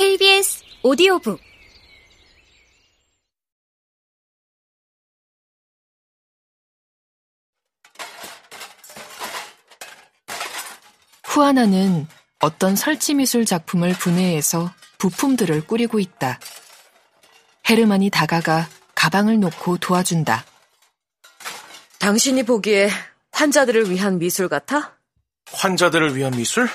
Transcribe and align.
KBS 0.00 0.64
오디오북 0.82 1.38
후아나는 11.24 12.08
어떤 12.38 12.76
설치미술 12.76 13.44
작품을 13.44 13.92
분해해서 13.92 14.72
부품들을 14.96 15.66
꾸리고 15.66 15.98
있다. 15.98 16.40
헤르만이 17.68 18.08
다가가 18.08 18.70
가방을 18.94 19.38
놓고 19.38 19.76
도와준다. 19.76 20.46
당신이 21.98 22.44
보기에 22.44 22.88
환자들을 23.32 23.90
위한 23.90 24.18
미술 24.18 24.48
같아? 24.48 24.96
환자들을 25.52 26.16
위한 26.16 26.32
미술? 26.32 26.70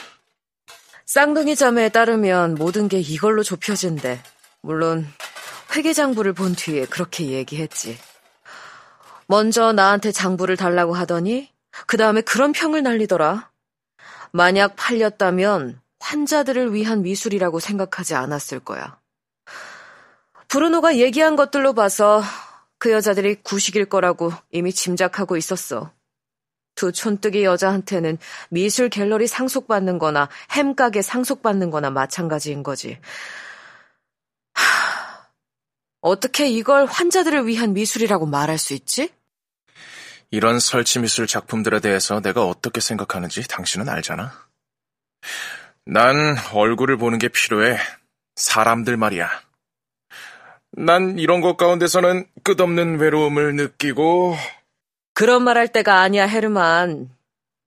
쌍둥이 1.05 1.55
자매에 1.55 1.89
따르면 1.89 2.55
모든 2.55 2.87
게 2.87 2.99
이걸로 2.99 3.43
좁혀진대. 3.43 4.21
물론 4.61 5.07
회계장부를 5.75 6.33
본 6.33 6.55
뒤에 6.55 6.85
그렇게 6.85 7.25
얘기했지. 7.27 7.97
먼저 9.27 9.71
나한테 9.71 10.11
장부를 10.11 10.57
달라고 10.57 10.95
하더니 10.95 11.51
그 11.85 11.97
다음에 11.97 12.21
그런 12.21 12.53
평을 12.53 12.81
날리더라. 12.81 13.51
만약 14.31 14.75
팔렸다면 14.75 15.79
환자들을 15.99 16.73
위한 16.73 17.03
미술이라고 17.03 17.59
생각하지 17.59 18.15
않았을 18.15 18.59
거야. 18.59 18.97
브루노가 20.47 20.97
얘기한 20.97 21.35
것들로 21.35 21.73
봐서 21.73 22.23
그 22.79 22.91
여자들이 22.91 23.41
구식일 23.43 23.85
거라고 23.85 24.31
이미 24.51 24.73
짐작하고 24.73 25.37
있었어. 25.37 25.91
두 26.75 26.91
촌뜨기 26.91 27.43
여자한테는 27.43 28.17
미술 28.49 28.89
갤러리 28.89 29.27
상속받는 29.27 29.97
거나 29.97 30.29
햄 30.51 30.75
가게 30.75 31.01
상속받는 31.01 31.71
거나 31.71 31.89
마찬가지인 31.89 32.63
거지. 32.63 32.99
하, 34.53 35.27
어떻게 36.01 36.47
이걸 36.47 36.85
환자들을 36.85 37.47
위한 37.47 37.73
미술이라고 37.73 38.25
말할 38.25 38.57
수 38.57 38.73
있지? 38.73 39.09
이런 40.31 40.59
설치 40.59 40.99
미술 40.99 41.27
작품들에 41.27 41.79
대해서 41.79 42.19
내가 42.21 42.45
어떻게 42.45 42.81
생각하는지 42.81 43.47
당신은 43.47 43.87
알잖아. 43.89 44.33
난 45.85 46.35
얼굴을 46.53 46.97
보는 46.97 47.19
게 47.19 47.29
필요해. 47.29 47.77
사람들 48.35 48.97
말이야. 48.97 49.29
난 50.71 51.17
이런 51.19 51.39
것 51.39 51.55
가운데서는 51.55 52.27
끝없는 52.43 52.99
외로움을 52.99 53.55
느끼고 53.55 54.35
그런 55.15 55.43
말 55.43 55.57
할 55.57 55.69
때가 55.69 56.01
아니야, 56.01 56.27
헤르만. 56.27 57.09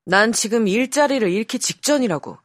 난 0.05 0.33
지금 0.33 0.69
일자리를 0.69 1.29
잃기 1.31 1.59
직전이라고. 1.59 2.39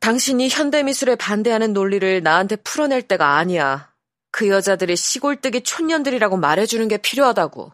당신이 0.00 0.48
현대미술에 0.50 1.16
반대하는 1.16 1.72
논리를 1.72 2.22
나한테 2.22 2.56
풀어낼 2.56 3.02
때가 3.02 3.36
아니야. 3.38 3.92
그 4.32 4.48
여자들이 4.48 4.96
시골뜨기 4.96 5.62
촌년들이라고 5.62 6.36
말해주는 6.36 6.88
게 6.88 6.98
필요하다고. 6.98 7.72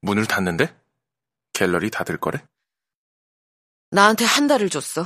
문을 0.00 0.26
닫는데? 0.26 0.74
갤러리 1.52 1.90
닫을 1.90 2.16
거래? 2.18 2.42
나한테 3.90 4.24
한 4.24 4.46
달을 4.48 4.70
줬어. 4.70 5.04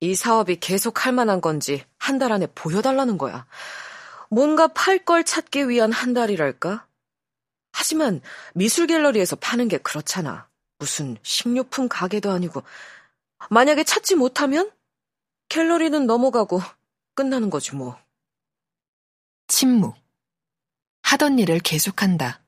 이 0.00 0.14
사업이 0.14 0.60
계속 0.60 1.04
할 1.04 1.12
만한 1.12 1.40
건지 1.40 1.84
한 1.98 2.18
달 2.18 2.32
안에 2.32 2.46
보여달라는 2.54 3.18
거야. 3.18 3.46
뭔가 4.30 4.68
팔 4.68 5.04
걸 5.04 5.24
찾기 5.24 5.68
위한 5.68 5.92
한 5.92 6.14
달이랄까? 6.14 6.86
하지만 7.72 8.20
미술 8.54 8.86
갤러리에서 8.86 9.36
파는 9.36 9.68
게 9.68 9.78
그렇잖아. 9.78 10.48
무슨 10.78 11.16
식료품 11.22 11.88
가게도 11.88 12.30
아니고. 12.30 12.62
만약에 13.50 13.84
찾지 13.84 14.14
못하면 14.14 14.70
갤러리는 15.48 16.06
넘어가고 16.06 16.60
끝나는 17.14 17.50
거지 17.50 17.74
뭐. 17.74 17.98
침묵. 19.48 19.96
하던 21.02 21.38
일을 21.38 21.58
계속한다. 21.58 22.40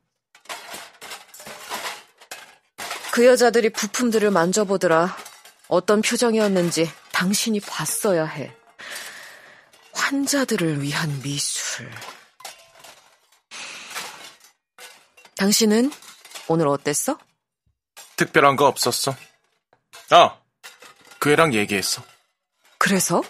그 3.12 3.26
여자들이 3.26 3.70
부품들을 3.70 4.30
만져보더라. 4.30 5.16
어떤 5.68 6.02
표정이었는지 6.02 6.90
당신이 7.12 7.60
봤어야 7.60 8.24
해. 8.24 8.54
환자들을 9.92 10.82
위한 10.82 11.20
미술. 11.22 11.88
당신은 15.44 15.90
오늘 16.48 16.68
어땠어? 16.68 17.18
특별한 18.16 18.56
거 18.56 18.66
없었어. 18.66 19.14
아, 20.08 20.38
그 21.18 21.32
애랑 21.32 21.52
얘기했어. 21.52 22.02
그래서? 22.78 23.22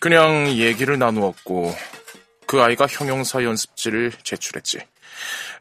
그냥 0.00 0.48
얘기를 0.48 0.98
나누었고, 0.98 1.76
그 2.46 2.62
아이가 2.62 2.86
형용사 2.86 3.44
연습지를 3.44 4.12
제출했지. 4.22 4.78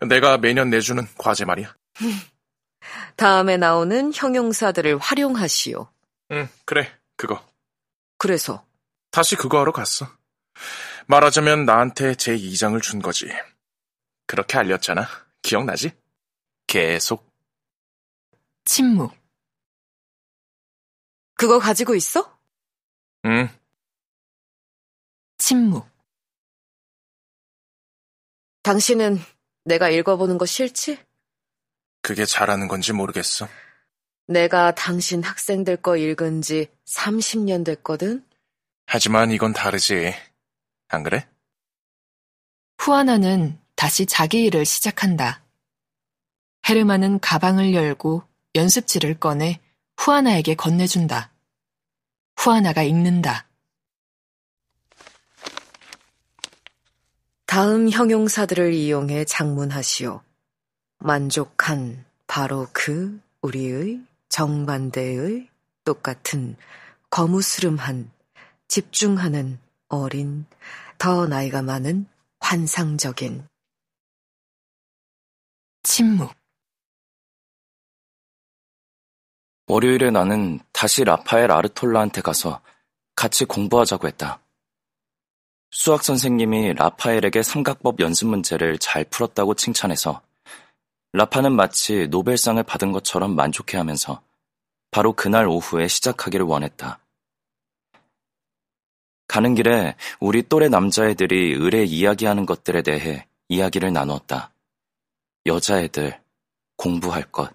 내가 0.08 0.38
매년 0.38 0.70
내주는 0.70 1.06
과제 1.18 1.44
말이야. 1.44 1.76
다음에 3.18 3.58
나오는 3.58 4.14
형용사들을 4.16 5.00
활용하시오. 5.00 5.90
응, 6.32 6.50
그래, 6.64 6.98
그거. 7.18 7.46
그래서? 8.18 8.66
다시 9.12 9.36
그거 9.36 9.60
하러 9.60 9.74
갔어. 9.74 10.08
말하자면 11.08 11.66
나한테 11.66 12.16
제 12.16 12.38
2장을 12.38 12.82
준 12.82 13.02
거지. 13.02 13.28
그렇게 14.28 14.58
알렸잖아. 14.58 15.10
기억나지? 15.44 15.92
계속. 16.66 17.32
침묵. 18.66 19.14
그거 21.36 21.60
가지고 21.60 21.94
있어? 21.94 22.40
응. 23.26 23.48
침묵. 25.38 25.88
당신은 28.64 29.20
내가 29.66 29.90
읽어보는 29.90 30.38
거 30.38 30.46
싫지? 30.46 30.98
그게 32.02 32.26
잘하는 32.26 32.68
건지 32.68 32.94
모르겠어. 32.94 33.48
내가 34.26 34.74
당신 34.74 35.22
학생들 35.22 35.78
거 35.78 35.98
읽은 35.98 36.42
지 36.42 36.70
30년 36.86 37.66
됐거든? 37.66 38.26
하지만 38.86 39.32
이건 39.32 39.52
다르지. 39.54 40.14
안 40.88 41.04
그래? 41.04 41.28
후아나는 42.78 43.63
다시 43.84 44.06
자기 44.06 44.46
일을 44.46 44.64
시작한다. 44.64 45.44
헤르만은 46.70 47.20
가방을 47.20 47.74
열고 47.74 48.24
연습지를 48.56 49.20
꺼내 49.20 49.60
후아나에게 49.98 50.56
건네준다. 50.56 51.34
후아나가 52.38 52.82
읽는다. 52.84 53.46
다음 57.46 57.90
형용사들을 57.90 58.74
이용해 58.74 59.26
장문하시오. 59.26 60.22
만족한 61.00 62.06
바로 62.26 62.70
그 62.72 63.20
우리의 63.42 64.00
정반대의 64.30 65.50
똑같은 65.84 66.56
거무스름한 67.10 68.10
집중하는 68.70 69.60
어린 69.90 70.46
더 70.98 71.28
나이가 71.28 71.62
많은 71.62 72.06
환상적인 72.40 73.46
침묵. 75.94 76.34
월요일에 79.68 80.10
나는 80.10 80.60
다시 80.72 81.04
라파엘 81.04 81.52
아르톨라한테 81.52 82.22
가서 82.22 82.62
같이 83.16 83.46
공부하자고 83.46 84.08
했다. 84.08 84.40
수학 85.70 86.04
선생님이 86.04 86.74
라파엘에게 86.74 87.44
삼각법 87.44 88.00
연습 88.00 88.26
문제를 88.26 88.80
잘 88.80 89.04
풀었다고 89.04 89.54
칭찬해서 89.54 90.24
라파는 91.12 91.52
마치 91.52 92.08
노벨상을 92.08 92.64
받은 92.64 92.92
것처럼 92.92 93.36
만족해 93.36 93.78
하면서 93.78 94.24
바로 94.90 95.14
그날 95.14 95.48
오후에 95.48 95.88
시작하기를 95.88 96.44
원했다. 96.44 96.98
가는 99.28 99.54
길에 99.54 99.96
우리 100.20 100.42
또래 100.42 100.70
남자애들이 100.70 101.54
의뢰 101.54 101.84
이야기하는 101.84 102.48
것들에 102.48 102.82
대해 102.82 103.28
이야기를 103.48 103.94
나누었다. 103.94 104.53
여자애들, 105.46 106.22
공부할 106.78 107.32
것. 107.32 107.54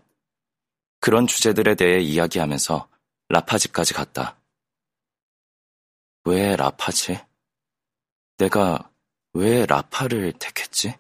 그런 1.01 1.27
주제들에 1.27 1.75
대해 1.75 2.01
이야기하면서 2.01 2.89
라파집까지 3.29 3.95
갔다. 3.95 4.39
왜 6.25 6.57
라파지? 6.57 7.19
내가 8.37 8.91
왜 9.33 9.67
라파를 9.67 10.33
택했지? 10.33 10.95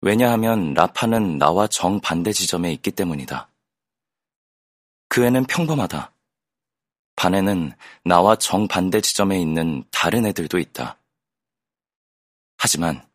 왜냐하면 0.00 0.74
라파는 0.74 1.38
나와 1.38 1.66
정반대 1.66 2.32
지점에 2.32 2.72
있기 2.72 2.90
때문이다. 2.92 3.50
그 5.08 5.24
애는 5.24 5.44
평범하다. 5.46 6.12
반에는 7.16 7.72
나와 8.04 8.36
정반대 8.36 9.00
지점에 9.00 9.40
있는 9.40 9.84
다른 9.90 10.24
애들도 10.26 10.58
있다. 10.58 11.00
하지만 12.58 13.08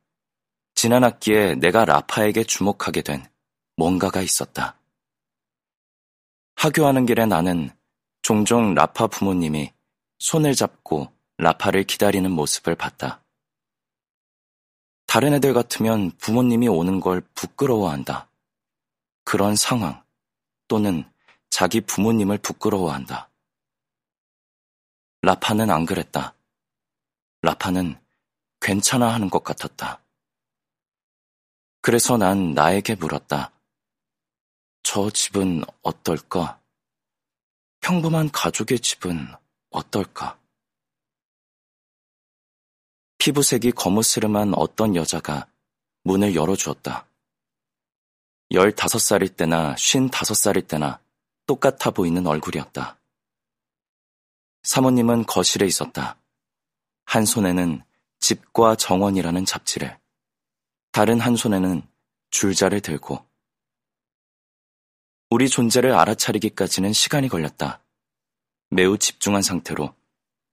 지난 0.83 1.05
학기에 1.05 1.55
내가 1.55 1.85
라파에게 1.85 2.43
주목하게 2.43 3.03
된 3.03 3.25
뭔가가 3.77 4.21
있었다. 4.21 4.77
하교하는 6.57 7.05
길에 7.05 7.25
나는 7.25 7.69
종종 8.21 8.73
라파 8.73 9.07
부모님이 9.07 9.71
손을 10.19 10.55
잡고 10.55 11.09
라파를 11.37 11.85
기다리는 11.85 12.29
모습을 12.29 12.75
봤다. 12.75 13.23
다른 15.07 15.33
애들 15.35 15.53
같으면 15.53 16.11
부모님이 16.17 16.67
오는 16.67 16.99
걸 16.99 17.21
부끄러워한다. 17.33 18.29
그런 19.23 19.55
상황 19.55 20.03
또는 20.67 21.09
자기 21.49 21.79
부모님을 21.79 22.39
부끄러워한다. 22.39 23.29
라파는 25.21 25.71
안 25.71 25.85
그랬다. 25.85 26.35
라파는 27.41 27.97
괜찮아 28.59 29.13
하는 29.13 29.29
것 29.29 29.45
같았다. 29.45 30.02
그래서 31.83 32.15
난 32.15 32.53
나에게 32.53 32.95
물었다. 32.95 33.51
저 34.83 35.09
집은 35.09 35.65
어떨까? 35.81 36.61
평범한 37.81 38.31
가족의 38.31 38.79
집은 38.79 39.27
어떨까? 39.69 40.39
피부색이 43.17 43.73
거무스름한 43.73 44.53
어떤 44.55 44.95
여자가 44.95 45.45
문을 46.03 46.35
열어주었다. 46.35 47.05
15살일 48.49 49.35
때나 49.35 49.75
55살일 49.75 50.65
때나 50.69 51.01
똑같아 51.45 51.91
보이는 51.91 52.25
얼굴이었다. 52.25 52.97
사모님은 54.63 55.25
거실에 55.25 55.65
있었다. 55.65 56.15
한 57.03 57.25
손에는 57.25 57.83
집과 58.21 58.77
정원이라는 58.77 59.43
잡지를, 59.43 59.99
다른 60.93 61.19
한 61.19 61.35
손에는 61.35 61.81
줄자를 62.29 62.79
들고, 62.79 63.27
우리 65.31 65.49
존재를 65.49 65.91
알아차리기까지는 65.91 66.93
시간이 66.93 67.29
걸렸다. 67.29 67.83
매우 68.69 68.99
집중한 68.99 69.41
상태로 69.41 69.95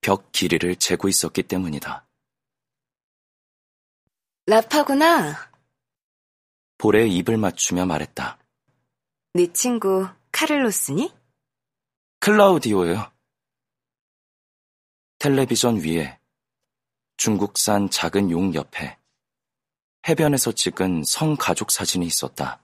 벽 0.00 0.32
길이를 0.32 0.76
재고 0.76 1.08
있었기 1.08 1.42
때문이다. 1.42 2.06
라파구나. 4.46 5.52
볼에 6.78 7.06
입을 7.06 7.36
맞추며 7.36 7.84
말했다. 7.84 8.38
네 9.34 9.52
친구 9.52 10.08
카를로스니? 10.32 11.14
클라우디오예요. 12.20 13.12
텔레비전 15.18 15.76
위에 15.84 16.18
중국산 17.18 17.90
작은 17.90 18.30
용 18.30 18.54
옆에 18.54 18.99
해변에서 20.08 20.52
찍은 20.52 21.04
성 21.04 21.36
가족 21.36 21.70
사진이 21.70 22.06
있었다. 22.06 22.60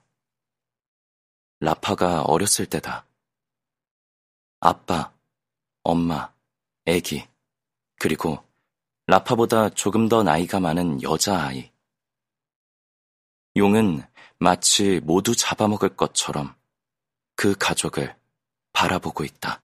라파가 1.59 2.23
어렸을 2.23 2.65
때다. 2.65 3.05
아빠, 4.59 5.13
엄마, 5.83 6.33
애기, 6.85 7.27
그리고 7.99 8.43
라파보다 9.07 9.69
조금 9.69 10.09
더 10.09 10.23
나이가 10.23 10.59
많은 10.59 11.01
여자아이. 11.01 11.71
용은 13.55 14.03
마치 14.37 14.99
모두 15.03 15.35
잡아먹을 15.35 15.95
것처럼 15.95 16.55
그 17.35 17.55
가족을 17.55 18.15
바라보고 18.73 19.23
있다. 19.23 19.55